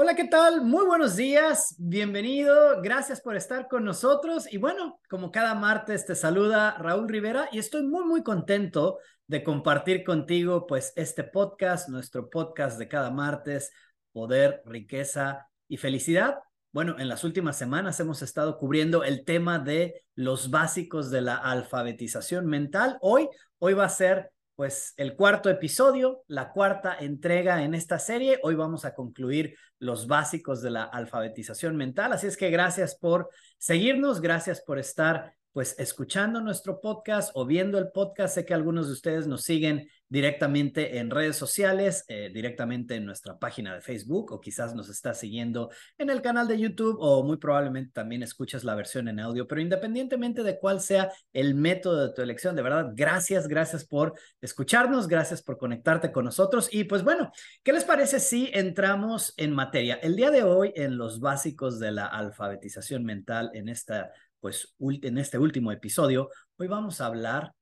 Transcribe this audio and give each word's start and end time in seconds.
Hola, 0.00 0.14
¿qué 0.14 0.26
tal? 0.26 0.64
Muy 0.64 0.86
buenos 0.86 1.16
días, 1.16 1.74
bienvenido, 1.76 2.80
gracias 2.82 3.20
por 3.20 3.34
estar 3.34 3.66
con 3.66 3.84
nosotros. 3.84 4.46
Y 4.48 4.56
bueno, 4.56 5.00
como 5.10 5.32
cada 5.32 5.56
martes 5.56 6.06
te 6.06 6.14
saluda 6.14 6.78
Raúl 6.78 7.08
Rivera 7.08 7.48
y 7.50 7.58
estoy 7.58 7.82
muy, 7.82 8.04
muy 8.04 8.22
contento 8.22 9.00
de 9.26 9.42
compartir 9.42 10.04
contigo 10.04 10.68
pues 10.68 10.92
este 10.94 11.24
podcast, 11.24 11.88
nuestro 11.88 12.30
podcast 12.30 12.78
de 12.78 12.86
cada 12.86 13.10
martes, 13.10 13.72
Poder, 14.12 14.62
Riqueza 14.66 15.48
y 15.66 15.78
Felicidad. 15.78 16.38
Bueno, 16.70 16.94
en 17.00 17.08
las 17.08 17.24
últimas 17.24 17.58
semanas 17.58 17.98
hemos 17.98 18.22
estado 18.22 18.56
cubriendo 18.56 19.02
el 19.02 19.24
tema 19.24 19.58
de 19.58 20.04
los 20.14 20.52
básicos 20.52 21.10
de 21.10 21.22
la 21.22 21.34
alfabetización 21.34 22.46
mental. 22.46 22.98
Hoy, 23.00 23.28
hoy 23.58 23.74
va 23.74 23.86
a 23.86 23.88
ser 23.88 24.30
pues 24.58 24.92
el 24.96 25.14
cuarto 25.14 25.50
episodio, 25.50 26.24
la 26.26 26.50
cuarta 26.50 26.96
entrega 26.98 27.62
en 27.62 27.76
esta 27.76 28.00
serie. 28.00 28.40
Hoy 28.42 28.56
vamos 28.56 28.84
a 28.84 28.92
concluir 28.92 29.56
los 29.78 30.08
básicos 30.08 30.62
de 30.62 30.72
la 30.72 30.82
alfabetización 30.82 31.76
mental. 31.76 32.12
Así 32.12 32.26
es 32.26 32.36
que 32.36 32.50
gracias 32.50 32.96
por 32.96 33.30
seguirnos, 33.56 34.20
gracias 34.20 34.60
por 34.60 34.80
estar 34.80 35.32
pues 35.52 35.74
escuchando 35.78 36.40
nuestro 36.40 36.80
podcast 36.80 37.30
o 37.34 37.46
viendo 37.46 37.78
el 37.78 37.90
podcast. 37.90 38.34
Sé 38.34 38.44
que 38.44 38.54
algunos 38.54 38.86
de 38.86 38.92
ustedes 38.92 39.26
nos 39.26 39.42
siguen 39.42 39.88
directamente 40.08 40.98
en 40.98 41.10
redes 41.10 41.36
sociales, 41.36 42.04
eh, 42.08 42.30
directamente 42.32 42.94
en 42.94 43.04
nuestra 43.04 43.38
página 43.38 43.74
de 43.74 43.80
Facebook 43.80 44.32
o 44.32 44.40
quizás 44.40 44.74
nos 44.74 44.88
está 44.88 45.12
siguiendo 45.14 45.70
en 45.98 46.10
el 46.10 46.22
canal 46.22 46.48
de 46.48 46.58
YouTube 46.58 46.96
o 47.00 47.22
muy 47.22 47.36
probablemente 47.36 47.92
también 47.92 48.22
escuchas 48.22 48.64
la 48.64 48.74
versión 48.74 49.08
en 49.08 49.20
audio. 49.20 49.46
Pero 49.46 49.60
independientemente 49.60 50.42
de 50.42 50.58
cuál 50.58 50.80
sea 50.80 51.12
el 51.32 51.54
método 51.54 52.06
de 52.06 52.14
tu 52.14 52.22
elección, 52.22 52.56
de 52.56 52.62
verdad, 52.62 52.92
gracias, 52.94 53.48
gracias 53.48 53.84
por 53.84 54.14
escucharnos, 54.40 55.08
gracias 55.08 55.42
por 55.42 55.58
conectarte 55.58 56.10
con 56.12 56.24
nosotros. 56.24 56.68
Y 56.72 56.84
pues 56.84 57.02
bueno, 57.04 57.30
¿qué 57.62 57.72
les 57.72 57.84
parece 57.84 58.20
si 58.20 58.50
entramos 58.52 59.34
en 59.36 59.52
materia? 59.52 59.96
El 60.02 60.16
día 60.16 60.30
de 60.30 60.42
hoy 60.42 60.72
en 60.74 60.96
los 60.96 61.20
básicos 61.20 61.78
de 61.78 61.92
la 61.92 62.06
alfabetización 62.06 63.04
mental 63.04 63.50
en 63.54 63.68
esta 63.68 64.12
pues 64.40 64.74
en 64.80 65.18
este 65.18 65.38
último 65.38 65.72
episodio, 65.72 66.30
hoy 66.56 66.68
vamos 66.68 67.00
a 67.00 67.06
hablar 67.06 67.52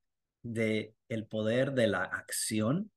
de 0.42 0.94
el 1.08 1.26
poder 1.26 1.72
de 1.72 1.86
la 1.86 2.02
acción 2.02 2.90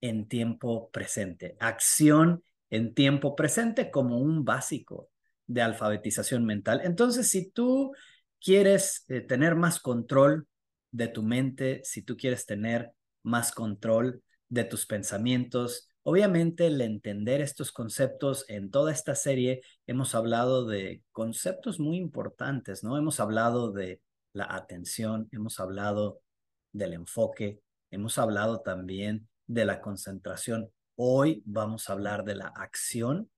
en 0.00 0.28
tiempo 0.28 0.90
presente. 0.90 1.56
Acción 1.60 2.42
en 2.70 2.94
tiempo 2.94 3.36
presente 3.36 3.90
como 3.90 4.18
un 4.18 4.44
básico 4.44 5.10
de 5.46 5.62
alfabetización 5.62 6.44
mental. 6.44 6.80
Entonces, 6.84 7.28
si 7.28 7.50
tú 7.50 7.92
quieres 8.40 9.04
eh, 9.08 9.20
tener 9.20 9.54
más 9.54 9.80
control 9.80 10.46
de 10.90 11.08
tu 11.08 11.22
mente, 11.22 11.80
si 11.84 12.02
tú 12.02 12.16
quieres 12.16 12.46
tener 12.46 12.92
más 13.22 13.52
control 13.52 14.22
de 14.48 14.64
tus 14.64 14.86
pensamientos, 14.86 15.88
Obviamente, 16.08 16.68
el 16.68 16.80
entender 16.82 17.40
estos 17.40 17.72
conceptos 17.72 18.44
en 18.46 18.70
toda 18.70 18.92
esta 18.92 19.16
serie, 19.16 19.62
hemos 19.88 20.14
hablado 20.14 20.64
de 20.64 21.02
conceptos 21.10 21.80
muy 21.80 21.96
importantes, 21.96 22.84
¿no? 22.84 22.96
Hemos 22.96 23.18
hablado 23.18 23.72
de 23.72 24.00
la 24.32 24.46
atención, 24.54 25.28
hemos 25.32 25.58
hablado 25.58 26.20
del 26.70 26.92
enfoque, 26.92 27.58
hemos 27.90 28.18
hablado 28.18 28.60
también 28.60 29.28
de 29.48 29.64
la 29.64 29.80
concentración. 29.80 30.70
Hoy 30.94 31.42
vamos 31.44 31.90
a 31.90 31.94
hablar 31.94 32.22
de 32.22 32.36
la 32.36 32.52
acción 32.54 33.28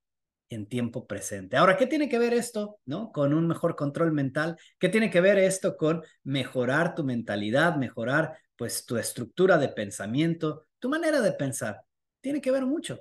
en 0.50 0.66
tiempo 0.66 1.06
presente. 1.06 1.56
Ahora, 1.56 1.78
¿qué 1.78 1.86
tiene 1.86 2.10
que 2.10 2.18
ver 2.18 2.34
esto, 2.34 2.80
no? 2.84 3.12
Con 3.12 3.32
un 3.32 3.48
mejor 3.48 3.76
control 3.76 4.12
mental. 4.12 4.58
¿Qué 4.78 4.90
tiene 4.90 5.08
que 5.08 5.22
ver 5.22 5.38
esto 5.38 5.78
con 5.78 6.02
mejorar 6.22 6.94
tu 6.94 7.02
mentalidad, 7.02 7.76
mejorar 7.76 8.36
pues 8.56 8.84
tu 8.84 8.98
estructura 8.98 9.56
de 9.56 9.70
pensamiento, 9.70 10.66
tu 10.78 10.90
manera 10.90 11.22
de 11.22 11.32
pensar? 11.32 11.87
Tiene 12.28 12.42
que 12.42 12.50
ver 12.50 12.66
mucho. 12.66 13.00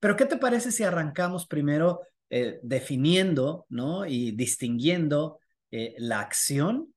Pero 0.00 0.16
¿qué 0.16 0.24
te 0.24 0.38
parece 0.38 0.72
si 0.72 0.82
arrancamos 0.82 1.46
primero 1.46 2.00
eh, 2.30 2.60
definiendo 2.62 3.66
¿no? 3.68 4.06
y 4.06 4.30
distinguiendo 4.30 5.38
eh, 5.70 5.94
la 5.98 6.20
acción 6.20 6.94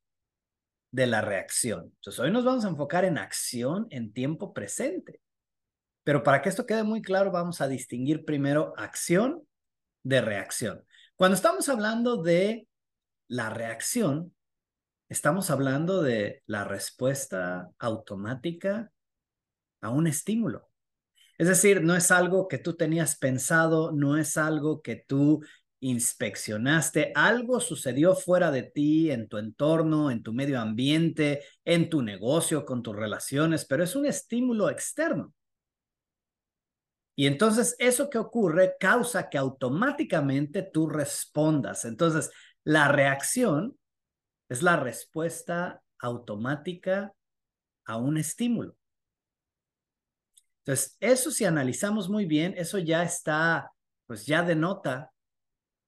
de 0.92 1.08
la 1.08 1.20
reacción? 1.20 1.92
Entonces, 1.96 2.20
hoy 2.22 2.32
nos 2.32 2.46
vamos 2.46 2.64
a 2.64 2.70
enfocar 2.70 3.04
en 3.04 3.18
acción 3.18 3.86
en 3.90 4.14
tiempo 4.14 4.54
presente. 4.54 5.20
Pero 6.06 6.24
para 6.24 6.42
que 6.42 6.48
esto 6.48 6.66
quede 6.66 6.84
muy 6.84 7.02
claro, 7.02 7.32
vamos 7.32 7.60
a 7.60 7.68
distinguir 7.68 8.24
primero 8.24 8.74
acción 8.78 9.46
de 10.04 10.22
reacción. 10.22 10.86
Cuando 11.18 11.36
estamos 11.36 11.68
hablando 11.68 12.24
de 12.24 12.66
la 13.28 13.50
reacción, 13.50 14.34
estamos 15.10 15.50
hablando 15.50 16.02
de 16.02 16.44
la 16.46 16.64
respuesta 16.64 17.70
automática 17.78 18.90
a 19.82 19.90
un 19.90 20.08
estímulo. 20.08 20.71
Es 21.42 21.48
decir, 21.48 21.82
no 21.82 21.96
es 21.96 22.12
algo 22.12 22.48
que 22.48 22.60
tú 22.60 22.76
tenías 22.76 23.18
pensado, 23.18 23.92
no 23.92 24.16
es 24.16 24.38
algo 24.38 24.84
que 24.84 24.96
tú 25.08 25.44
inspeccionaste, 25.80 27.12
algo 27.16 27.60
sucedió 27.60 28.14
fuera 28.14 28.52
de 28.52 28.62
ti, 28.62 29.10
en 29.10 29.28
tu 29.28 29.40
entorno, 29.40 30.12
en 30.12 30.22
tu 30.22 30.34
medio 30.34 30.62
ambiente, 30.62 31.44
en 31.66 31.90
tu 31.90 32.04
negocio, 32.04 32.64
con 32.64 32.84
tus 32.84 32.96
relaciones, 32.96 33.66
pero 33.66 33.84
es 33.84 33.96
un 33.96 34.06
estímulo 34.06 34.70
externo. 34.70 35.34
Y 37.16 37.26
entonces 37.26 37.76
eso 37.80 38.08
que 38.12 38.20
ocurre 38.20 38.76
causa 38.80 39.28
que 39.28 39.40
automáticamente 39.40 40.62
tú 40.62 40.88
respondas. 40.90 41.86
Entonces, 41.86 42.30
la 42.64 42.88
reacción 42.88 43.80
es 44.48 44.62
la 44.62 44.76
respuesta 44.76 45.82
automática 45.98 47.16
a 47.86 47.98
un 47.98 48.20
estímulo. 48.20 48.76
Entonces, 50.64 50.96
eso 51.00 51.32
si 51.32 51.46
analizamos 51.46 52.10
muy 52.10 52.26
bien, 52.26 52.54
eso 52.56 52.78
ya 52.78 53.04
está, 53.04 53.72
pues 54.06 54.26
ya 54.26 54.44
denota 54.44 55.12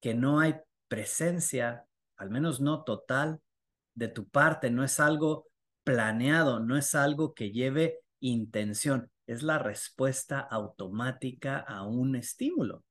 que 0.01 0.13
no 0.13 0.39
hay 0.39 0.56
presencia, 0.88 1.85
al 2.17 2.29
menos 2.29 2.59
no 2.59 2.83
total, 2.83 3.39
de 3.95 4.07
tu 4.07 4.28
parte, 4.28 4.72
no 4.72 4.83
es 4.83 5.00
algo 5.00 5.47
planeado, 5.83 6.59
no 6.59 6.78
es 6.78 6.95
algo 6.95 7.33
que 7.33 7.51
lleve 7.51 8.00
intención, 8.19 9.12
es 9.28 9.44
la 9.44 9.59
respuesta 9.59 10.39
automática 10.39 11.59
a 11.59 11.85
un 11.85 12.16
estímulo. 12.16 12.83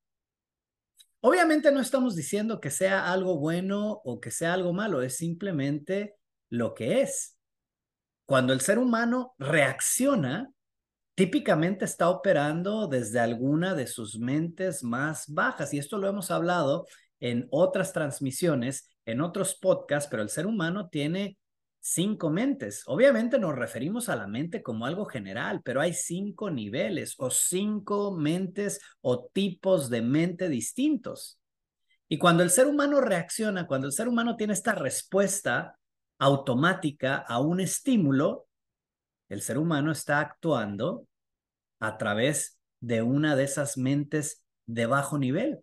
Obviamente 1.21 1.71
no 1.71 1.81
estamos 1.81 2.17
diciendo 2.17 2.61
que 2.61 2.71
sea 2.71 3.13
algo 3.13 3.39
bueno 3.39 4.01
o 4.05 4.21
que 4.21 4.31
sea 4.31 4.55
algo 4.55 4.73
malo, 4.73 5.03
es 5.03 5.17
simplemente 5.17 6.17
lo 6.51 6.75
que 6.75 7.03
es. 7.03 7.39
Cuando 8.27 8.53
el 8.53 8.61
ser 8.61 8.79
humano 8.79 9.35
reacciona, 9.39 10.53
típicamente 11.15 11.85
está 11.85 12.09
operando 12.09 12.87
desde 12.87 13.21
alguna 13.21 13.75
de 13.75 13.87
sus 13.87 14.19
mentes 14.19 14.83
más 14.83 15.27
bajas. 15.29 15.75
Y 15.75 15.79
esto 15.79 15.99
lo 15.99 16.09
hemos 16.09 16.31
hablado 16.31 16.87
en 17.21 17.47
otras 17.51 17.93
transmisiones, 17.93 18.89
en 19.05 19.21
otros 19.21 19.55
podcasts, 19.55 20.09
pero 20.11 20.23
el 20.23 20.29
ser 20.29 20.47
humano 20.47 20.89
tiene 20.89 21.39
cinco 21.81 22.31
mentes. 22.31 22.85
Obviamente 22.87 23.39
nos 23.39 23.57
referimos 23.57 24.09
a 24.09 24.17
la 24.17 24.27
mente 24.27 24.63
como 24.63 24.87
algo 24.87 25.05
general, 25.05 25.61
pero 25.65 25.81
hay 25.81 25.93
cinco 25.93 26.51
niveles 26.51 27.15
o 27.19 27.31
cinco 27.31 28.17
mentes 28.17 28.81
o 29.01 29.27
tipos 29.27 29.91
de 29.91 30.03
mente 30.03 30.49
distintos. 30.49 31.41
Y 32.09 32.19
cuando 32.19 32.43
el 32.43 32.51
ser 32.51 32.67
humano 32.67 33.01
reacciona, 33.01 33.67
cuando 33.67 33.87
el 33.87 33.93
ser 33.93 34.07
humano 34.07 34.37
tiene 34.37 34.53
esta 34.53 34.75
respuesta 34.75 35.79
automática 36.19 37.17
a 37.17 37.41
un 37.41 37.59
estímulo, 37.59 38.47
el 39.33 39.41
ser 39.41 39.57
humano 39.57 39.91
está 39.91 40.21
actuando 40.21 41.09
a 41.81 41.97
través 41.97 42.61
de 42.81 43.01
una 43.01 43.35
de 43.35 43.45
esas 43.45 43.79
mentes 43.79 44.45
de 44.67 44.85
bajo 44.85 45.19
nivel. 45.19 45.61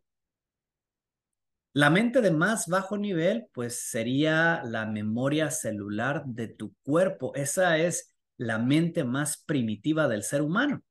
La 1.74 1.92
mente 1.92 2.22
de 2.22 2.32
más 2.32 2.66
bajo 2.66 2.98
nivel, 2.98 3.46
pues 3.54 3.80
sería 3.92 4.64
la 4.66 4.88
memoria 4.88 5.52
celular 5.52 6.24
de 6.26 6.48
tu 6.48 6.74
cuerpo. 6.82 7.32
Esa 7.36 7.78
es 7.78 8.16
la 8.38 8.58
mente 8.58 9.04
más 9.04 9.44
primitiva 9.46 10.08
del 10.08 10.24
ser 10.24 10.42
humano. 10.42 10.82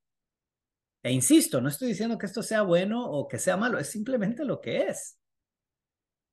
E 1.03 1.11
insisto, 1.11 1.61
no 1.61 1.69
estoy 1.69 1.89
diciendo 1.89 2.17
que 2.17 2.27
esto 2.27 2.45
sea 2.45 2.63
bueno 2.63 3.11
o 3.11 3.27
que 3.27 3.41
sea 3.41 3.57
malo, 3.57 3.81
es 3.81 3.91
simplemente 3.91 4.45
lo 4.45 4.61
que 4.61 4.83
es. 4.83 5.19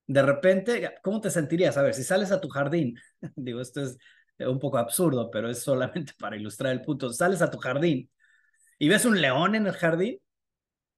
De 0.06 0.22
repente, 0.22 0.94
¿cómo 1.02 1.22
te 1.22 1.31
sentirías? 1.31 1.75
A 1.78 1.81
ver, 1.81 1.96
si 1.96 2.04
sales 2.04 2.31
a 2.31 2.40
tu 2.40 2.50
jardín, 2.50 2.96
digo, 3.36 3.62
esto 3.62 3.81
es 3.81 3.98
un 4.40 4.60
poco 4.60 4.78
absurdo, 4.78 5.30
pero 5.32 5.50
es 5.50 5.62
solamente 5.64 6.14
para 6.20 6.36
ilustrar 6.36 6.74
el 6.74 6.82
punto. 6.82 7.12
Sales 7.12 7.42
a 7.42 7.52
tu 7.52 7.58
jardín 7.58 8.10
y 8.80 8.90
ves 8.90 9.06
un 9.06 9.20
león 9.22 9.56
en 9.56 9.68
el 9.68 9.74
jardín, 9.74 10.20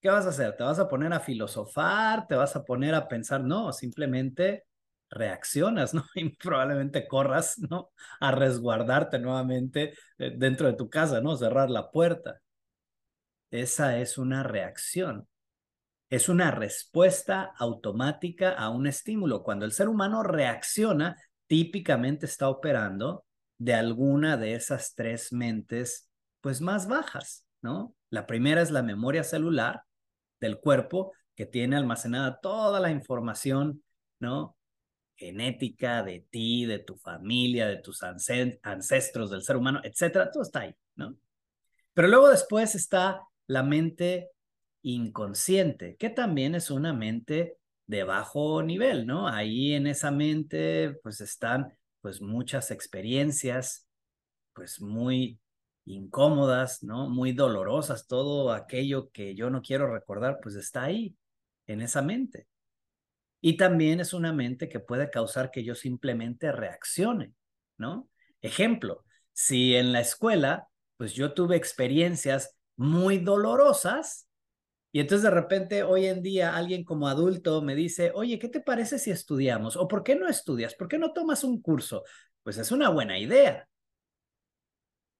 ¿qué 0.01 0.10
vas 0.10 0.25
a 0.25 0.30
hacer? 0.30 0.56
¿Te 0.57 0.63
vas 0.63 0.80
a 0.80 0.88
poner 0.88 1.13
a 1.13 1.19
filosofar? 1.19 2.28
¿Te 2.28 2.36
vas 2.36 2.56
a 2.56 2.63
poner 2.63 2.95
a 2.95 3.07
pensar? 3.07 3.44
No, 3.44 3.74
simplemente 3.74 4.66
reaccionas, 5.10 5.94
¿no? 5.94 6.06
Y 6.16 6.30
probablemente 6.36 7.07
corras, 7.07 7.60
¿no? 7.60 7.92
A 8.19 8.31
resguardarte 8.31 9.19
nuevamente 9.19 9.94
eh, 10.18 10.33
dentro 10.36 10.68
de 10.68 10.74
tu 10.74 10.90
casa, 10.90 11.22
¿no? 11.22 11.36
Cerrar 11.38 11.69
la 11.69 11.92
puerta. 11.92 12.42
Esa 13.51 13.98
es 14.00 14.18
una 14.18 14.44
reacción. 14.44 15.28
Es 16.10 16.30
una 16.30 16.51
respuesta 16.51 17.54
automática 17.57 18.51
a 18.51 18.69
un 18.69 18.88
estímulo. 18.88 19.44
Cuando 19.44 19.66
el 19.66 19.72
ser 19.74 19.90
humano 19.90 20.24
reacciona, 20.24 21.18
típicamente 21.48 22.25
está 22.25 22.50
operando 22.50 23.25
de 23.57 23.74
alguna 23.74 24.38
de 24.38 24.56
esas 24.56 24.94
tres 24.95 25.33
mentes, 25.33 26.09
pues 26.42 26.62
más 26.62 26.88
bajas, 26.88 27.45
¿no? 27.62 27.95
La 28.09 28.25
primera 28.25 28.62
es 28.62 28.71
la 28.71 28.83
memoria 28.83 29.24
celular 29.24 29.83
del 30.39 30.59
cuerpo, 30.59 31.13
que 31.36 31.45
tiene 31.45 31.75
almacenada 31.75 32.39
toda 32.39 32.80
la 32.80 32.92
información, 32.92 33.83
¿no? 34.19 34.56
Genética 35.15 36.04
de 36.04 36.25
ti, 36.30 36.65
de 36.65 36.80
tu 36.80 36.95
familia, 36.98 37.68
de 37.68 37.77
tus 37.77 38.04
ancestros, 38.04 39.31
del 39.31 39.42
ser 39.42 39.57
humano, 39.57 39.81
etcétera, 39.83 40.31
todo 40.31 40.44
está 40.44 40.62
ahí, 40.62 40.75
¿no? 40.95 41.15
Pero 41.94 42.07
luego 42.07 42.30
después 42.30 42.75
está 42.75 43.21
la 43.48 43.63
mente 43.63 44.30
inconsciente, 44.83 45.95
que 45.98 46.09
también 46.09 46.56
es 46.56 46.69
una 46.69 46.94
mente 46.94 47.57
de 47.88 48.04
bajo 48.04 48.62
nivel, 48.62 49.07
¿no? 49.07 49.27
Ahí 49.27 49.74
en 49.74 49.88
esa 49.88 50.12
mente 50.12 50.98
pues 51.01 51.21
están 51.21 51.74
pues 52.07 52.21
muchas 52.21 52.71
experiencias 52.71 53.86
pues 54.54 54.80
muy 54.80 55.42
incómodas, 55.83 56.81
¿no? 56.81 57.09
Muy 57.09 57.33
dolorosas, 57.33 58.07
todo 58.07 58.54
aquello 58.54 59.09
que 59.12 59.36
yo 59.36 59.50
no 59.50 59.62
quiero 59.62 59.92
recordar 59.92 60.39
pues 60.42 60.56
está 60.56 60.83
ahí 60.83 61.18
en 61.65 61.81
esa 61.81 62.01
mente. 62.01 62.48
Y 63.42 63.57
también 63.57 64.00
es 64.00 64.13
una 64.13 64.31
mente 64.31 64.69
que 64.69 64.80
puede 64.80 65.09
causar 65.09 65.51
que 65.51 65.65
yo 65.65 65.75
simplemente 65.75 66.54
reaccione, 66.54 67.33
¿no? 67.77 68.07
Ejemplo, 68.39 69.04
si 69.33 69.75
en 69.75 69.92
la 69.92 70.00
escuela, 70.00 70.69
pues 70.95 71.12
yo 71.13 71.33
tuve 71.33 71.57
experiencias 71.57 72.56
muy 72.77 73.18
dolorosas 73.18 74.26
y 74.92 75.00
entonces 75.00 75.24
de 75.24 75.31
repente 75.31 75.84
hoy 75.84 76.06
en 76.07 76.22
día 76.24 76.56
alguien 76.56 76.84
como 76.84 77.07
adulto 77.07 77.62
me 77.62 77.75
dice, 77.75 78.12
oye, 78.16 78.39
¿qué 78.39 78.50
te 78.50 78.62
parece 78.62 79.00
si 79.00 79.12
estudiamos? 79.12 79.75
¿O 79.75 79.88
por 79.88 80.04
qué 80.04 80.16
no 80.16 80.28
estudias? 80.28 80.75
¿Por 80.75 80.88
qué 80.88 80.98
no 80.98 81.13
tomas 81.13 81.44
un 81.44 81.62
curso? 81.62 82.04
Pues 82.44 82.57
es 82.57 82.72
una 82.72 82.89
buena 82.89 83.19
idea, 83.19 83.68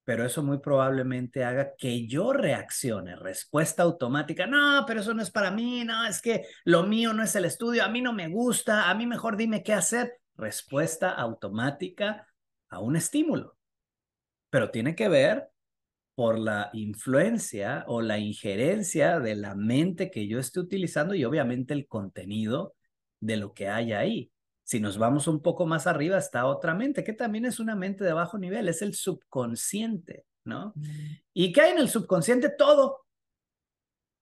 pero 0.08 0.26
eso 0.26 0.42
muy 0.42 0.60
probablemente 0.60 1.44
haga 1.44 1.76
que 1.78 2.08
yo 2.08 2.32
reaccione, 2.32 3.18
respuesta 3.18 3.84
automática, 3.84 4.48
no, 4.48 4.86
pero 4.88 5.02
eso 5.02 5.14
no 5.14 5.22
es 5.22 5.32
para 5.32 5.52
mí, 5.52 5.84
no, 5.84 6.06
es 6.06 6.22
que 6.22 6.46
lo 6.64 6.84
mío 6.84 7.12
no 7.12 7.24
es 7.24 7.36
el 7.36 7.44
estudio, 7.44 7.84
a 7.84 7.90
mí 7.90 8.02
no 8.02 8.14
me 8.14 8.30
gusta, 8.30 8.90
a 8.90 8.96
mí 8.96 9.06
mejor 9.06 9.36
dime 9.36 9.64
qué 9.64 9.74
hacer, 9.74 10.14
respuesta 10.38 11.12
automática 11.12 12.26
a 12.70 12.80
un 12.80 12.96
estímulo. 12.96 13.58
Pero 14.50 14.72
tiene 14.72 14.96
que 14.96 15.10
ver 15.10 15.50
por 16.18 16.40
la 16.40 16.72
influencia 16.74 17.84
o 17.86 18.02
la 18.02 18.18
injerencia 18.18 19.20
de 19.20 19.36
la 19.36 19.54
mente 19.54 20.10
que 20.10 20.28
yo 20.28 20.40
esté 20.40 20.60
utilizando 20.60 21.14
y 21.14 21.24
obviamente 21.24 21.76
el 21.76 21.88
contenido 21.88 22.74
de 23.20 23.38
lo 23.38 23.54
que 23.54 23.70
hay 23.70 23.94
ahí. 23.94 24.32
Si 24.64 24.80
nos 24.80 24.98
vamos 24.98 25.28
un 25.28 25.44
poco 25.44 25.68
más 25.68 25.86
arriba, 25.86 26.18
está 26.18 26.48
otra 26.48 26.74
mente, 26.74 27.04
que 27.04 27.14
también 27.14 27.46
es 27.46 27.60
una 27.60 27.76
mente 27.76 28.04
de 28.04 28.14
bajo 28.14 28.40
nivel, 28.40 28.68
es 28.68 28.82
el 28.82 28.96
subconsciente, 28.96 30.26
¿no? 30.44 30.74
Mm. 30.76 30.84
¿Y 31.36 31.54
qué 31.54 31.62
hay 31.62 31.74
en 31.74 31.78
el 31.78 31.88
subconsciente? 31.88 32.50
Todo. 32.50 33.06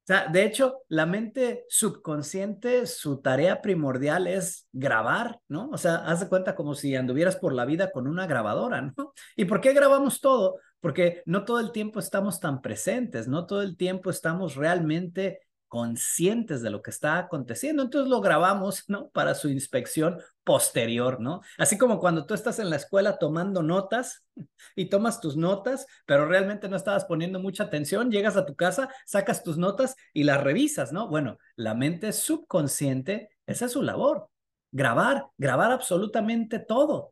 Sea, 0.05 0.27
de 0.27 0.45
hecho, 0.45 0.83
la 0.87 1.07
mente 1.07 1.65
subconsciente, 1.67 2.85
su 2.85 3.21
tarea 3.21 3.61
primordial 3.61 4.27
es 4.27 4.67
grabar, 4.71 5.39
¿no? 5.47 5.69
O 5.71 5.79
sea, 5.79 5.95
haz 5.95 6.19
de 6.19 6.29
cuenta 6.29 6.55
como 6.55 6.75
si 6.75 6.95
anduvieras 6.95 7.37
por 7.37 7.53
la 7.53 7.65
vida 7.65 7.91
con 7.91 8.07
una 8.07 8.27
grabadora, 8.27 8.81
¿no? 8.81 9.13
¿Y 9.35 9.45
por 9.45 9.61
qué 9.61 9.73
grabamos 9.73 10.21
todo? 10.21 10.59
Porque 10.79 11.23
no 11.25 11.43
todo 11.43 11.59
el 11.59 11.71
tiempo 11.71 11.99
estamos 11.99 12.39
tan 12.39 12.61
presentes, 12.61 13.27
no 13.27 13.47
todo 13.47 13.63
el 13.63 13.77
tiempo 13.77 14.11
estamos 14.11 14.55
realmente 14.55 15.39
conscientes 15.75 16.62
de 16.62 16.69
lo 16.69 16.81
que 16.81 16.89
está 16.89 17.18
aconteciendo. 17.18 17.83
Entonces 17.83 18.10
lo 18.10 18.22
grabamos, 18.22 18.86
¿no? 18.88 19.10
Para 19.10 19.36
su 19.36 19.50
inspección 19.50 20.22
posterior, 20.45 21.19
¿no? 21.19 21.42
Así 21.57 21.77
como 21.77 22.00
cuando 22.00 22.25
tú 22.25 22.33
estás 22.33 22.60
en 22.60 22.69
la 22.69 22.77
escuela 22.77 23.18
tomando 23.18 23.62
notas 23.62 24.25
y 24.74 24.86
tomas 24.86 25.19
tus 25.19 25.36
notas, 25.36 25.86
pero 26.06 26.27
realmente 26.27 26.69
no 26.69 26.77
estabas 26.77 27.04
poniendo 27.04 27.42
mucha 27.42 27.66
atención, 27.66 28.10
llegas 28.10 28.38
a 28.38 28.45
tu 28.45 28.56
casa, 28.56 28.88
sacas 29.06 29.44
tus 29.44 29.57
notas 29.57 29.98
y 30.13 30.24
las 30.24 30.42
revisas, 30.42 30.94
¿no? 30.94 31.10
Bueno, 31.10 31.39
la 31.57 31.74
mente 31.74 32.13
subconsciente, 32.13 33.31
esa 33.45 33.66
es 33.66 33.74
su 33.74 33.81
labor. 33.81 34.30
Grabar, 34.72 35.27
grabar 35.38 35.74
absolutamente 35.74 36.60
todo. 36.60 37.12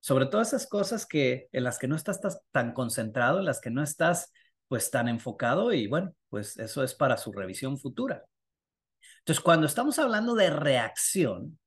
Sobre 0.00 0.24
todo 0.24 0.40
esas 0.40 0.66
cosas 0.66 1.04
que 1.04 1.50
en 1.52 1.64
las 1.64 1.78
que 1.78 1.86
no 1.86 1.96
estás 1.96 2.18
tan 2.50 2.72
concentrado, 2.72 3.40
en 3.40 3.44
las 3.44 3.60
que 3.60 3.68
no 3.68 3.82
estás 3.82 4.32
pues 4.68 4.90
tan 4.90 5.06
enfocado 5.08 5.74
y 5.74 5.86
bueno, 5.86 6.14
pues 6.28 6.58
eso 6.58 6.82
es 6.82 6.94
para 6.94 7.16
su 7.16 7.32
revisión 7.32 7.78
futura. 7.78 8.24
Entonces, 9.20 9.42
cuando 9.42 9.66
estamos 9.66 9.98
hablando 9.98 10.34
de 10.34 10.50
reacción, 10.50 11.58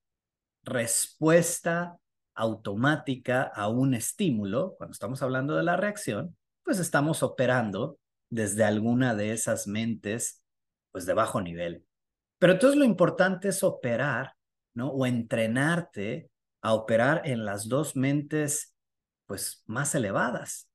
respuesta 0.63 1.97
automática 2.33 3.43
a 3.43 3.67
un 3.67 3.93
estímulo, 3.93 4.75
cuando 4.77 4.93
estamos 4.93 5.21
hablando 5.21 5.55
de 5.55 5.63
la 5.63 5.77
reacción, 5.77 6.37
pues 6.63 6.79
estamos 6.79 7.23
operando 7.23 7.99
desde 8.29 8.63
alguna 8.63 9.13
de 9.13 9.33
esas 9.33 9.67
mentes, 9.67 10.43
pues 10.91 11.05
de 11.05 11.13
bajo 11.13 11.41
nivel. 11.41 11.85
Pero 12.39 12.53
entonces 12.53 12.79
lo 12.79 12.85
importante 12.85 13.49
es 13.49 13.61
operar, 13.61 14.33
¿no? 14.73 14.89
O 14.89 15.05
entrenarte 15.05 16.31
a 16.61 16.73
operar 16.73 17.21
en 17.25 17.45
las 17.45 17.67
dos 17.67 17.95
mentes, 17.95 18.75
pues 19.27 19.63
más 19.67 19.93
elevadas. 19.93 20.70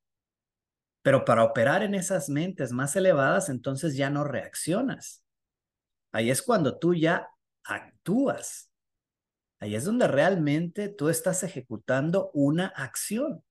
Pero 1.07 1.23
para 1.23 1.45
operar 1.45 1.83
en 1.83 1.95
esas 1.95 2.27
mentes 2.27 2.73
más 2.73 2.97
elevadas, 2.97 3.47
entonces 3.47 3.95
ya 3.95 4.09
no 4.09 4.25
reaccionas. 4.25 5.23
Ahí 6.11 6.29
es 6.29 6.41
cuando 6.41 6.77
tú 6.79 6.93
ya 6.93 7.29
actúas. 7.63 8.69
Ahí 9.61 9.75
es 9.75 9.85
donde 9.85 10.09
realmente 10.09 10.89
tú 10.89 11.07
estás 11.07 11.43
ejecutando 11.43 12.29
una 12.33 12.67
acción. 12.67 13.41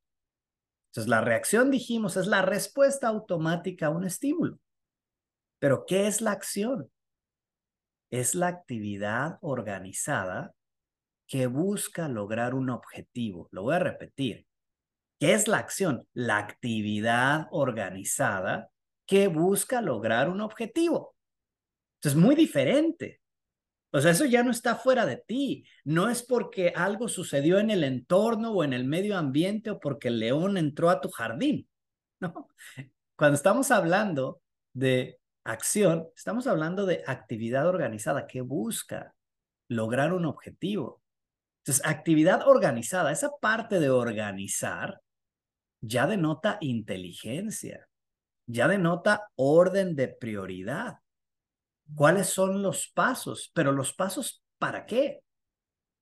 Entonces, 0.90 1.08
la 1.08 1.22
reacción, 1.22 1.70
dijimos, 1.70 2.18
es 2.18 2.26
la 2.26 2.42
respuesta 2.42 3.08
automática 3.08 3.86
a 3.86 3.90
un 3.90 4.04
estímulo. 4.04 4.60
Pero, 5.58 5.86
¿qué 5.86 6.08
es 6.08 6.20
la 6.20 6.32
acción? 6.32 6.90
Es 8.10 8.34
la 8.34 8.48
actividad 8.48 9.38
organizada 9.40 10.52
que 11.26 11.46
busca 11.46 12.06
lograr 12.06 12.54
un 12.54 12.68
objetivo. 12.68 13.48
Lo 13.50 13.62
voy 13.62 13.76
a 13.76 13.78
repetir. 13.78 14.45
¿Qué 15.18 15.32
es 15.32 15.48
la 15.48 15.58
acción? 15.58 16.06
La 16.12 16.38
actividad 16.38 17.48
organizada 17.50 18.70
que 19.06 19.28
busca 19.28 19.80
lograr 19.80 20.28
un 20.28 20.40
objetivo. 20.40 21.16
Es 22.02 22.14
muy 22.14 22.34
diferente. 22.34 23.20
O 23.92 24.00
sea, 24.00 24.10
eso 24.10 24.26
ya 24.26 24.42
no 24.42 24.50
está 24.50 24.76
fuera 24.76 25.06
de 25.06 25.16
ti. 25.16 25.64
No 25.84 26.10
es 26.10 26.22
porque 26.22 26.72
algo 26.74 27.08
sucedió 27.08 27.58
en 27.58 27.70
el 27.70 27.82
entorno 27.82 28.52
o 28.52 28.62
en 28.62 28.72
el 28.72 28.84
medio 28.84 29.16
ambiente 29.16 29.70
o 29.70 29.80
porque 29.80 30.08
el 30.08 30.18
león 30.18 30.56
entró 30.58 30.90
a 30.90 31.00
tu 31.00 31.10
jardín. 31.10 31.68
No. 32.18 32.48
Cuando 33.14 33.36
estamos 33.36 33.70
hablando 33.70 34.40
de 34.72 35.18
acción, 35.44 36.08
estamos 36.16 36.46
hablando 36.46 36.86
de 36.86 37.02
actividad 37.06 37.66
organizada 37.68 38.26
que 38.26 38.40
busca 38.40 39.14
lograr 39.68 40.14
un 40.14 40.24
objetivo. 40.24 41.02
Entonces, 41.58 41.84
actividad 41.84 42.48
organizada, 42.48 43.12
esa 43.12 43.32
parte 43.38 43.80
de 43.80 43.90
organizar, 43.90 45.02
ya 45.80 46.06
denota 46.06 46.58
inteligencia, 46.60 47.88
ya 48.46 48.68
denota 48.68 49.28
orden 49.36 49.96
de 49.96 50.08
prioridad. 50.08 50.98
¿Cuáles 51.94 52.28
son 52.28 52.62
los 52.62 52.88
pasos? 52.88 53.50
Pero 53.54 53.72
los 53.72 53.92
pasos, 53.92 54.42
¿para 54.58 54.86
qué? 54.86 55.20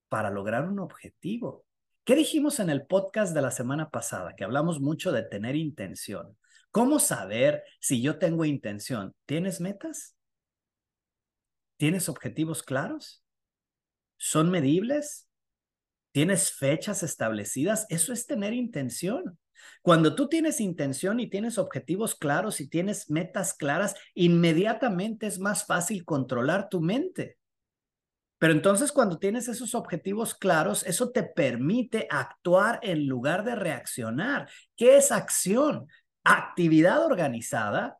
Para 0.09 0.29
lograr 0.29 0.67
un 0.67 0.79
objetivo. 0.79 1.65
¿Qué 2.03 2.15
dijimos 2.15 2.59
en 2.59 2.69
el 2.69 2.85
podcast 2.85 3.33
de 3.33 3.41
la 3.41 3.51
semana 3.51 3.89
pasada? 3.89 4.35
Que 4.35 4.43
hablamos 4.43 4.79
mucho 4.79 5.11
de 5.11 5.23
tener 5.23 5.55
intención. 5.55 6.37
¿Cómo 6.71 6.99
saber 6.99 7.63
si 7.79 8.01
yo 8.01 8.19
tengo 8.19 8.45
intención? 8.45 9.15
¿Tienes 9.25 9.61
metas? 9.61 10.15
¿Tienes 11.77 12.09
objetivos 12.09 12.63
claros? 12.63 13.23
¿Son 14.17 14.49
medibles? 14.49 15.27
¿Tienes 16.11 16.51
fechas 16.53 17.03
establecidas? 17.03 17.85
Eso 17.89 18.13
es 18.13 18.27
tener 18.27 18.53
intención. 18.53 19.37
Cuando 19.81 20.15
tú 20.15 20.27
tienes 20.27 20.59
intención 20.59 21.19
y 21.19 21.29
tienes 21.29 21.57
objetivos 21.57 22.15
claros 22.15 22.59
y 22.61 22.69
tienes 22.69 23.09
metas 23.09 23.53
claras, 23.53 23.95
inmediatamente 24.13 25.27
es 25.27 25.39
más 25.39 25.65
fácil 25.65 26.05
controlar 26.05 26.69
tu 26.69 26.81
mente. 26.81 27.37
Pero 28.37 28.53
entonces 28.53 28.91
cuando 28.91 29.17
tienes 29.17 29.47
esos 29.47 29.75
objetivos 29.75 30.35
claros, 30.35 30.85
eso 30.85 31.11
te 31.11 31.23
permite 31.23 32.07
actuar 32.09 32.79
en 32.83 33.07
lugar 33.07 33.43
de 33.43 33.55
reaccionar. 33.55 34.49
¿Qué 34.75 34.97
es 34.97 35.11
acción? 35.11 35.87
Actividad 36.23 37.05
organizada 37.05 37.97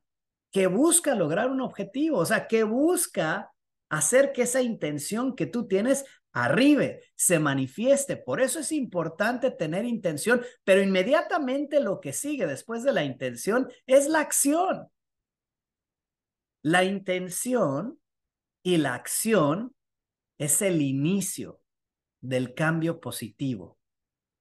que 0.52 0.68
busca 0.68 1.16
lograr 1.16 1.50
un 1.50 1.62
objetivo, 1.62 2.20
o 2.20 2.26
sea, 2.26 2.48
que 2.48 2.64
busca 2.64 3.52
hacer 3.90 4.32
que 4.34 4.44
esa 4.44 4.62
intención 4.62 5.36
que 5.36 5.46
tú 5.46 5.68
tienes 5.68 6.06
arribe, 6.36 7.02
se 7.16 7.40
manifieste. 7.40 8.18
Por 8.18 8.42
eso 8.42 8.60
es 8.60 8.74
importante 8.74 9.52
tener 9.52 9.86
intención, 9.86 10.42
pero 10.66 10.84
inmediatamente 10.84 11.80
lo 11.80 12.02
que 12.02 12.12
sigue 12.12 12.46
después 12.46 12.84
de 12.84 12.92
la 12.92 13.06
intención 13.06 13.70
es 13.88 14.08
la 14.10 14.20
acción. 14.20 14.90
La 16.62 16.84
intención 16.84 18.00
y 18.64 18.78
la 18.78 18.96
acción 18.96 19.74
es 20.38 20.62
el 20.62 20.82
inicio 20.82 21.62
del 22.20 22.54
cambio 22.54 23.00
positivo. 23.00 23.80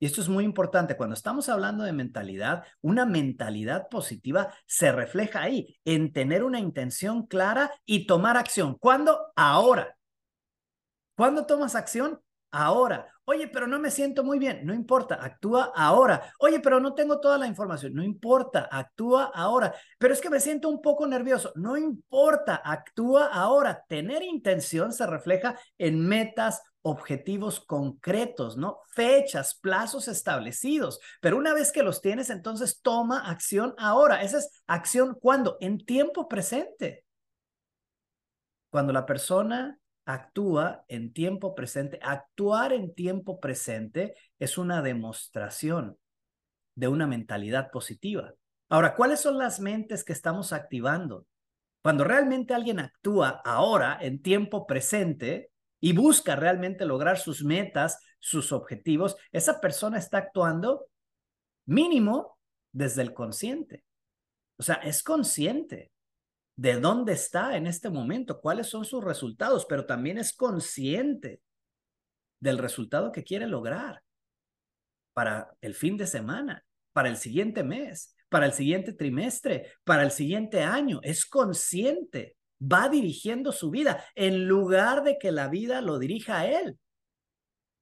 Y 0.01 0.07
esto 0.07 0.21
es 0.21 0.29
muy 0.29 0.43
importante. 0.43 0.97
Cuando 0.97 1.15
estamos 1.15 1.49
hablando 1.49 1.85
de 1.85 1.93
mentalidad, 1.93 2.65
una 2.81 3.07
mentalidad 3.07 3.89
positiva 3.89 4.53
se 4.67 4.91
refleja 4.91 5.43
ahí, 5.43 5.79
en 5.85 6.13
tener 6.13 6.43
una 6.43 6.59
intención 6.59 7.27
clara 7.27 7.73
y 7.87 8.07
tomar 8.07 8.37
acción. 8.37 8.75
¿Cuándo? 8.79 9.33
Ahora. 9.37 9.97
¿Cuándo 11.17 11.47
tomas 11.47 11.75
acción? 11.75 12.21
Ahora. 12.51 13.11
Oye, 13.27 13.49
pero 13.49 13.67
no 13.67 13.79
me 13.79 13.91
siento 13.91 14.23
muy 14.23 14.39
bien. 14.39 14.65
No 14.67 14.75
importa, 14.75 15.15
actúa 15.17 15.73
ahora. 15.75 16.31
Oye, 16.39 16.61
pero 16.61 16.79
no 16.79 16.95
tengo 16.95 17.21
toda 17.21 17.39
la 17.39 17.47
información. 17.47 17.95
No 17.95 18.03
importa, 18.03 18.69
actúa 18.71 19.31
ahora. 19.35 19.75
Pero 19.99 20.13
es 20.13 20.21
que 20.21 20.29
me 20.31 20.41
siento 20.41 20.69
un 20.69 20.83
poco 20.83 21.07
nervioso. 21.07 21.53
No 21.57 21.77
importa, 21.77 22.57
actúa 22.57 23.27
ahora. 23.27 23.85
Tener 23.89 24.23
intención 24.23 24.93
se 24.93 25.07
refleja 25.07 25.59
en 25.79 26.07
metas, 26.07 26.63
objetivos 26.83 27.61
concretos, 27.61 28.59
¿no? 28.59 28.81
Fechas, 28.89 29.55
plazos 29.55 30.07
establecidos. 30.07 31.01
Pero 31.23 31.39
una 31.39 31.55
vez 31.55 31.73
que 31.73 31.83
los 31.83 32.03
tienes, 32.03 32.29
entonces 32.29 32.83
toma 32.83 33.31
acción 33.31 33.75
ahora. 33.79 34.23
Esa 34.23 34.39
es 34.39 34.63
acción 34.67 35.17
cuando? 35.19 35.57
En 35.61 35.79
tiempo 35.79 36.29
presente. 36.29 37.07
Cuando 38.69 38.93
la 38.93 39.07
persona 39.07 39.79
actúa 40.05 40.85
en 40.89 41.13
tiempo 41.13 41.55
presente. 41.55 41.99
Actuar 42.03 42.73
en 42.73 42.95
tiempo 42.95 43.41
presente 43.41 44.15
es 44.39 44.59
una 44.59 44.83
demostración 44.83 45.99
de 46.75 46.89
una 46.89 47.07
mentalidad 47.07 47.71
positiva. 47.71 48.35
Ahora, 48.69 48.97
¿cuáles 48.97 49.21
son 49.21 49.39
las 49.39 49.61
mentes 49.61 50.05
que 50.05 50.13
estamos 50.13 50.53
activando? 50.53 51.27
Cuando 51.83 52.05
realmente 52.05 52.55
alguien 52.55 52.81
actúa 52.81 53.43
ahora 53.45 53.99
en 54.01 54.23
tiempo 54.23 54.67
presente 54.67 55.51
y 55.81 55.93
busca 55.93 56.35
realmente 56.35 56.87
lograr 56.87 57.19
sus 57.19 57.45
metas, 57.45 58.01
sus 58.19 58.53
objetivos, 58.53 59.17
esa 59.33 59.61
persona 59.61 59.99
está 59.99 60.19
actuando 60.19 60.87
mínimo 61.67 62.39
desde 62.73 63.03
el 63.03 63.13
consciente. 63.13 63.85
O 64.57 64.63
sea, 64.63 64.77
es 64.77 65.03
consciente 65.03 65.91
de 66.57 66.81
dónde 66.81 67.13
está 67.13 67.57
en 67.57 67.67
este 67.67 67.91
momento, 67.91 68.41
cuáles 68.41 68.69
son 68.69 68.85
sus 68.85 69.03
resultados, 69.03 69.67
pero 69.67 69.87
también 69.87 70.19
es 70.19 70.33
consciente 70.33 71.41
del 72.41 72.59
resultado 72.59 73.11
que 73.11 73.25
quiere 73.25 73.47
lograr 73.47 74.03
para 75.13 75.55
el 75.61 75.75
fin 75.75 75.97
de 75.97 76.07
semana, 76.07 76.65
para 76.93 77.09
el 77.09 77.17
siguiente 77.17 77.65
mes, 77.65 78.15
para 78.29 78.47
el 78.47 78.53
siguiente 78.53 78.93
trimestre, 78.93 79.73
para 79.85 80.03
el 80.03 80.11
siguiente 80.11 80.63
año. 80.63 81.01
Es 81.03 81.25
consciente, 81.25 82.37
va 82.61 82.89
dirigiendo 82.89 83.53
su 83.53 83.71
vida 83.71 84.05
en 84.15 84.47
lugar 84.47 85.03
de 85.03 85.19
que 85.19 85.33
la 85.33 85.49
vida 85.49 85.81
lo 85.81 85.99
dirija 85.99 86.41
a 86.41 86.47
él. 86.47 86.79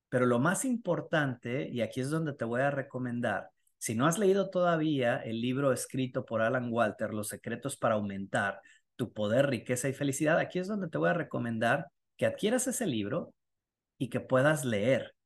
Pero 0.08 0.26
lo 0.26 0.38
más 0.38 0.64
importante, 0.64 1.68
y 1.70 1.80
aquí 1.80 2.00
es 2.00 2.10
donde 2.10 2.34
te 2.34 2.44
voy 2.44 2.60
a 2.60 2.70
recomendar, 2.70 3.50
si 3.82 3.96
no 3.96 4.06
has 4.06 4.16
leído 4.16 4.48
todavía 4.48 5.16
el 5.16 5.40
libro 5.40 5.72
escrito 5.72 6.24
por 6.24 6.40
Alan 6.40 6.72
Walter, 6.72 7.12
Los 7.12 7.26
secretos 7.26 7.76
para 7.76 7.96
aumentar 7.96 8.60
tu 8.94 9.12
poder, 9.12 9.50
riqueza 9.50 9.88
y 9.88 9.92
felicidad, 9.92 10.38
aquí 10.38 10.60
es 10.60 10.68
donde 10.68 10.88
te 10.88 10.98
voy 10.98 11.08
a 11.08 11.14
recomendar 11.14 11.88
que 12.16 12.26
adquieras 12.26 12.68
ese 12.68 12.86
libro 12.86 13.34
y 13.98 14.08
que 14.08 14.20
puedas 14.20 14.64
leer, 14.64 15.16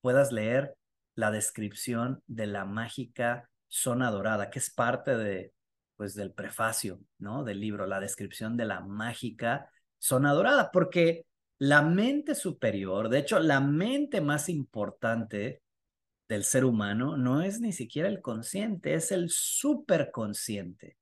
puedas 0.00 0.32
leer 0.32 0.76
la 1.14 1.30
descripción 1.30 2.22
de 2.26 2.46
la 2.46 2.64
mágica 2.64 3.50
zona 3.68 4.10
dorada, 4.10 4.48
que 4.48 4.60
es 4.60 4.72
parte 4.72 5.14
de, 5.14 5.52
pues, 5.96 6.14
del 6.14 6.32
prefacio, 6.32 6.98
¿no? 7.18 7.44
Del 7.44 7.60
libro, 7.60 7.86
la 7.86 8.00
descripción 8.00 8.56
de 8.56 8.64
la 8.64 8.80
mágica 8.80 9.70
zona 9.98 10.32
dorada, 10.32 10.70
porque 10.72 11.26
la 11.58 11.82
mente 11.82 12.34
superior, 12.34 13.10
de 13.10 13.18
hecho, 13.18 13.40
la 13.40 13.60
mente 13.60 14.22
más 14.22 14.48
importante 14.48 15.60
del 16.28 16.44
ser 16.44 16.64
humano 16.64 17.16
no 17.16 17.42
es 17.42 17.60
ni 17.60 17.72
siquiera 17.72 18.08
el 18.08 18.20
consciente, 18.20 18.94
es 18.94 19.12
el 19.12 19.30
superconsciente. 19.30 20.96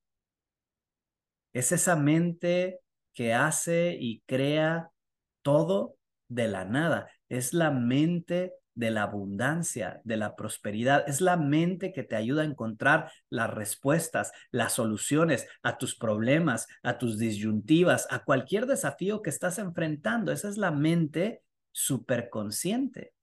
Es 1.53 1.71
esa 1.71 1.95
mente 1.95 2.79
que 3.13 3.33
hace 3.33 3.97
y 3.99 4.21
crea 4.25 4.91
todo 5.41 5.95
de 6.27 6.47
la 6.47 6.65
nada. 6.65 7.09
Es 7.29 7.53
la 7.53 7.71
mente 7.71 8.53
de 8.75 8.91
la 8.91 9.03
abundancia, 9.03 10.01
de 10.03 10.17
la 10.17 10.35
prosperidad. 10.35 11.07
Es 11.07 11.21
la 11.21 11.37
mente 11.37 11.93
que 11.93 12.03
te 12.03 12.15
ayuda 12.15 12.41
a 12.43 12.45
encontrar 12.45 13.11
las 13.29 13.49
respuestas, 13.49 14.31
las 14.51 14.73
soluciones 14.73 15.47
a 15.63 15.77
tus 15.77 15.95
problemas, 15.95 16.67
a 16.83 16.97
tus 16.97 17.17
disyuntivas, 17.17 18.05
a 18.11 18.23
cualquier 18.25 18.67
desafío 18.67 19.21
que 19.21 19.29
estás 19.29 19.57
enfrentando. 19.57 20.31
Esa 20.31 20.49
es 20.49 20.57
la 20.57 20.71
mente 20.71 21.41
superconsciente. 21.71 23.14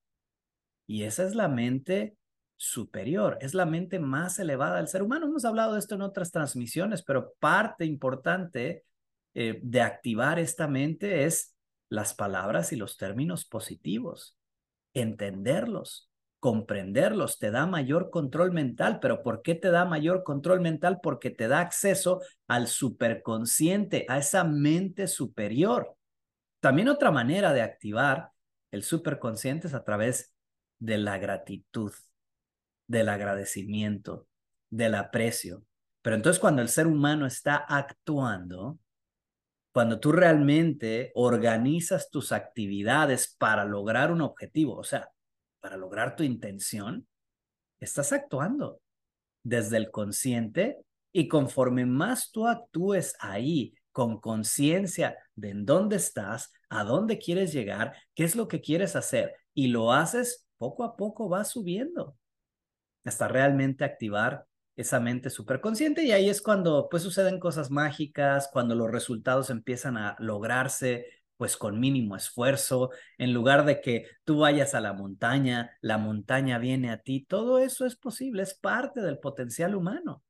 Y 0.93 1.05
esa 1.05 1.25
es 1.25 1.35
la 1.35 1.49
mente 1.49 2.19
superior, 2.59 3.39
es 3.41 3.55
la 3.55 3.65
mente 3.65 3.99
más 3.99 4.39
elevada 4.39 4.77
del 4.77 4.89
ser 4.89 5.01
humano. 5.03 5.25
Hemos 5.25 5.47
hablado 5.47 5.73
de 5.73 5.79
esto 5.79 5.95
en 5.95 6.03
otras 6.03 6.31
transmisiones, 6.31 7.03
pero 7.03 7.33
parte 7.41 7.87
importante 7.87 8.85
eh, 9.33 9.59
de 9.63 9.81
activar 9.81 10.39
esta 10.39 10.69
mente 10.69 11.25
es 11.25 11.55
las 11.89 12.13
palabras 12.13 12.75
y 12.75 12.77
los 12.77 12.99
términos 12.99 13.47
positivos, 13.47 14.37
entenderlos, 14.93 16.11
comprenderlos, 16.41 17.39
te 17.39 17.51
da 17.51 17.65
mayor 17.65 18.11
control 18.11 18.53
mental, 18.53 18.99
pero 19.01 19.23
¿por 19.23 19.41
qué 19.41 19.55
te 19.55 19.71
da 19.71 19.87
mayor 19.87 20.25
control 20.25 20.61
mental? 20.61 21.01
Porque 21.03 21.31
te 21.31 21.49
da 21.49 21.61
acceso 21.61 22.21
al 22.49 22.69
superconsciente, 22.69 24.05
a 24.11 24.19
esa 24.19 24.45
mente 24.45 25.07
superior. 25.07 25.97
También 26.61 26.91
otra 26.91 27.11
manera 27.11 27.55
de 27.55 27.63
activar 27.63 28.33
el 28.71 28.83
superconsciente 28.83 29.69
es 29.69 29.75
a 29.75 29.85
través 29.85 30.33
de 30.83 30.99
la 30.99 31.17
gratitud, 31.17 31.93
del 32.89 33.09
agradecimiento, 33.09 34.27
del 34.69 34.97
aprecio. 34.97 35.65
Pero 36.03 36.17
entonces 36.17 36.41
cuando 36.41 36.61
el 36.61 36.69
ser 36.69 36.89
humano 36.89 37.25
está 37.25 37.55
actuando, 37.55 38.81
cuando 39.73 40.01
tú 40.01 40.11
realmente 40.11 41.13
organizas 41.15 42.11
tus 42.11 42.33
actividades 42.33 43.37
para 43.39 43.65
lograr 43.65 44.11
un 44.11 44.23
objetivo, 44.23 44.77
o 44.77 44.83
sea, 44.83 45.09
para 45.61 45.77
lograr 45.77 46.17
tu 46.17 46.25
intención, 46.25 47.07
estás 47.79 48.13
actuando 48.13 48.81
desde 49.45 49.77
el 49.77 49.93
consciente 49.93 50.79
y 51.13 51.29
conforme 51.29 51.87
más 51.87 52.33
tú 52.33 52.49
actúes 52.49 53.15
ahí 53.21 53.73
con 53.93 54.21
conciencia 54.21 55.17
de 55.37 55.51
en 55.51 55.65
dónde 55.65 55.95
estás, 55.95 56.53
a 56.69 56.83
dónde 56.83 57.19
quieres 57.19 57.53
llegar, 57.53 57.95
qué 58.17 58.25
es 58.25 58.35
lo 58.35 58.49
que 58.49 58.61
quieres 58.61 58.97
hacer 58.97 59.37
y 59.55 59.69
lo 59.69 59.93
haces 59.93 60.49
poco 60.63 60.85
a 60.85 60.97
poco 60.97 61.29
va 61.29 61.43
subiendo 61.43 62.17
hasta 63.05 63.27
realmente 63.27 63.83
activar 63.83 64.47
esa 64.77 65.01
mente 65.01 65.29
superconsciente 65.29 66.05
y 66.05 66.13
ahí 66.13 66.29
es 66.29 66.41
cuando 66.41 66.87
pues 66.89 67.03
suceden 67.03 67.41
cosas 67.41 67.73
mágicas, 67.73 68.49
cuando 68.53 68.77
los 68.77 68.89
resultados 68.89 69.51
empiezan 69.51 69.97
a 69.97 70.15
lograrse 70.21 71.07
pues 71.37 71.57
con 71.57 71.81
mínimo 71.81 72.15
esfuerzo, 72.15 72.91
en 73.19 73.33
lugar 73.35 73.65
de 73.65 73.81
que 73.81 74.07
tú 74.23 74.39
vayas 74.39 74.77
a 74.77 74.81
la 74.81 74.93
montaña, 74.93 75.77
la 75.81 75.99
montaña 75.99 76.59
viene 76.59 76.93
a 76.93 76.99
ti, 76.99 77.27
todo 77.29 77.59
eso 77.59 77.85
es 77.85 77.97
posible, 77.97 78.45
es 78.45 78.55
parte 78.55 79.01
del 79.01 79.19
potencial 79.19 79.75
humano, 79.75 80.23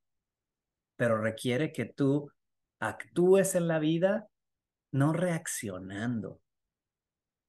pero 0.97 1.21
requiere 1.21 1.73
que 1.73 1.85
tú 1.85 2.33
actúes 2.81 3.55
en 3.55 3.69
la 3.69 3.79
vida 3.79 4.29
no 4.93 5.13
reaccionando, 5.13 6.41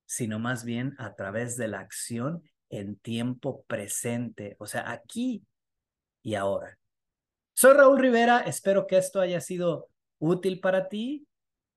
sino 0.06 0.38
más 0.38 0.66
bien 0.66 0.96
a 0.98 1.16
través 1.16 1.56
de 1.56 1.70
la 1.70 1.80
acción 1.80 2.44
en 2.77 2.96
tiempo 2.96 3.63
presente, 3.68 4.56
o 4.60 4.65
sea, 4.65 4.92
aquí 4.92 5.44
y 6.22 6.36
ahora. 6.36 6.77
Soy 7.53 7.74
Raúl 7.74 8.00
Rivera, 8.00 8.39
espero 8.39 8.88
que 8.88 8.98
esto 8.98 9.20
haya 9.22 9.39
sido 9.42 9.89
útil 10.18 10.60
para 10.60 10.89
ti. 10.89 11.27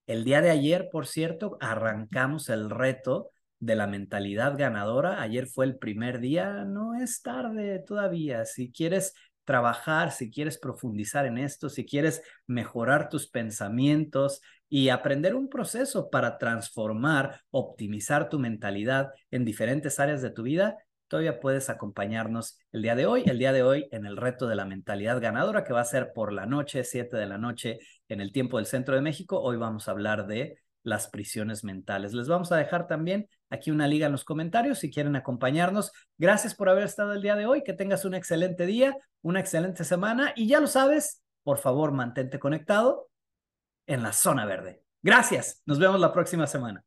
El 0.07 0.25
día 0.25 0.41
de 0.41 0.51
ayer, 0.51 0.89
por 0.91 1.07
cierto, 1.07 1.59
arrancamos 1.61 2.49
el 2.49 2.71
reto 2.71 3.31
de 3.59 3.77
la 3.77 3.87
mentalidad 3.87 4.57
ganadora. 4.57 5.21
Ayer 5.21 5.47
fue 5.47 5.67
el 5.67 5.77
primer 5.77 6.21
día, 6.21 6.65
no 6.65 6.95
es 6.95 7.23
tarde 7.23 7.81
todavía. 7.81 8.45
Si 8.45 8.71
quieres 8.71 9.15
trabajar, 9.45 10.13
si 10.13 10.31
quieres 10.31 10.59
profundizar 10.59 11.27
en 11.27 11.39
esto, 11.39 11.69
si 11.69 11.85
quieres 11.85 12.23
mejorar 12.47 13.09
tus 13.09 13.29
pensamientos 13.29 14.41
y 14.69 14.89
aprender 14.89 15.35
un 15.35 15.49
proceso 15.49 16.11
para 16.11 16.39
transformar, 16.39 17.43
optimizar 17.51 18.29
tu 18.29 18.39
mentalidad 18.39 19.11
en 19.31 19.45
diferentes 19.45 20.01
áreas 20.01 20.23
de 20.23 20.31
tu 20.31 20.43
vida, 20.43 20.77
todavía 21.09 21.41
puedes 21.41 21.71
acompañarnos 21.71 22.59
el 22.73 22.83
día 22.83 22.95
de 22.95 23.07
hoy, 23.07 23.25
el 23.27 23.39
día 23.39 23.53
de 23.53 23.63
hoy 23.63 23.89
en 23.93 24.07
el 24.07 24.17
reto 24.17 24.47
de 24.47 24.57
la 24.57 24.65
mentalidad 24.65 25.21
ganadora 25.21 25.65
que 25.65 25.73
va 25.73 25.81
a 25.81 25.85
ser 25.85 26.13
por 26.15 26.33
la 26.33 26.47
noche, 26.47 26.85
7 26.85 27.17
de 27.17 27.27
la 27.27 27.39
noche 27.39 27.79
en 28.09 28.21
el 28.21 28.33
tiempo 28.33 28.57
del 28.57 28.67
centro 28.67 28.95
de 28.95 29.01
México. 29.01 29.41
Hoy 29.41 29.57
vamos 29.57 29.89
a 29.89 29.93
hablar 29.93 30.27
de 30.27 30.59
las 30.83 31.09
prisiones 31.09 31.65
mentales. 31.65 32.13
Les 32.13 32.29
vamos 32.29 32.53
a 32.53 32.57
dejar 32.57 32.87
también 32.87 33.29
aquí 33.51 33.71
una 33.71 33.89
liga 33.89 34.07
en 34.07 34.13
los 34.13 34.25
comentarios 34.25 34.79
si 34.79 34.91
quieren 34.91 35.17
acompañarnos. 35.17 35.93
Gracias 36.17 36.55
por 36.55 36.69
haber 36.69 36.85
estado 36.85 37.13
el 37.13 37.23
día 37.23 37.35
de 37.35 37.47
hoy, 37.47 37.63
que 37.65 37.73
tengas 37.73 38.05
un 38.05 38.15
excelente 38.15 38.67
día, 38.67 38.97
una 39.23 39.41
excelente 39.41 39.85
semana 39.85 40.33
y 40.37 40.47
ya 40.47 40.61
lo 40.61 40.69
sabes, 40.69 41.23
por 41.43 41.59
favor 41.59 41.93
mantente 41.93 42.39
conectado 42.39 43.09
en 43.87 44.03
la 44.03 44.13
zona 44.13 44.47
verde. 44.47 44.83
Gracias, 45.03 45.63
nos 45.67 45.79
vemos 45.79 46.01
la 46.01 46.13
próxima 46.13 46.47
semana. 46.47 46.85